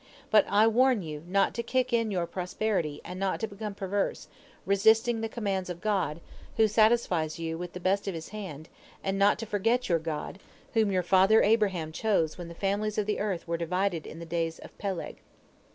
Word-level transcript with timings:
But 0.31 0.45
I 0.49 0.65
warn 0.65 1.03
you 1.03 1.21
not 1.27 1.53
to 1.53 1.61
kick 1.61 1.93
in 1.93 2.09
your 2.09 2.25
prosperity 2.25 3.01
and 3.05 3.19
not 3.19 3.39
to 3.39 3.47
become 3.47 3.75
perverse, 3.75 4.27
resisting 4.65 5.21
the 5.21 5.29
commands 5.29 5.69
of 5.69 5.79
God, 5.79 6.21
who 6.57 6.67
satisfies 6.67 7.37
you 7.37 7.55
with 7.55 7.73
the 7.73 7.79
best 7.79 8.07
of 8.07 8.15
His 8.15 8.33
land, 8.33 8.67
and 9.03 9.19
not 9.19 9.37
to 9.37 9.45
forget 9.45 9.89
your 9.89 9.99
God, 9.99 10.39
whom 10.73 10.91
your 10.91 11.03
father 11.03 11.43
Abraham 11.43 11.91
chose 11.91 12.35
when 12.35 12.47
the 12.47 12.55
families 12.55 12.97
of 12.97 13.05
the 13.05 13.19
earth 13.19 13.47
were 13.47 13.57
divided 13.57 14.07
in 14.07 14.17
the 14.17 14.25
days 14.25 14.57
of 14.57 14.75
Peleg. 14.79 15.17